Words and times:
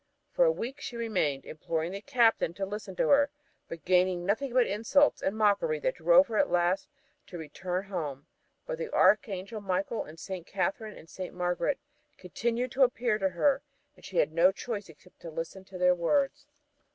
For 0.31 0.45
a 0.45 0.51
week 0.51 0.81
she 0.81 0.97
remained, 0.97 1.45
imploring 1.45 1.91
the 1.91 2.01
captain 2.01 2.55
to 2.55 2.65
listen 2.65 2.95
to 2.95 3.09
her, 3.09 3.29
but 3.69 3.85
gaining 3.85 4.25
nothing 4.25 4.51
but 4.51 4.65
insults 4.65 5.21
and 5.21 5.37
mockery 5.37 5.77
that 5.77 5.93
drove 5.93 6.25
her 6.25 6.37
at 6.37 6.49
last 6.49 6.89
to 7.27 7.37
return 7.37 7.83
to 7.83 7.85
her 7.87 7.95
home. 7.95 8.25
But 8.65 8.79
the 8.79 8.91
Archangel 8.91 9.61
Michael 9.61 10.03
and 10.05 10.19
Saint 10.19 10.47
Catherine 10.47 10.97
and 10.97 11.07
Saint 11.07 11.35
Margaret 11.35 11.77
continued 12.17 12.71
to 12.71 12.83
appear 12.83 13.19
to 13.19 13.29
her, 13.29 13.61
and 13.95 14.03
she 14.03 14.17
had 14.17 14.31
no 14.33 14.51
choice 14.51 14.89
except 14.89 15.19
to 15.19 15.29
listen 15.29 15.63
to 15.65 15.77
their 15.77 15.93
words. 15.93 16.47